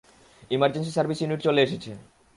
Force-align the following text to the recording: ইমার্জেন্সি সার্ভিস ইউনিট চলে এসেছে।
ইমার্জেন্সি 0.51 0.91
সার্ভিস 0.97 1.19
ইউনিট 1.21 1.39
চলে 1.47 1.61
এসেছে। 1.65 1.91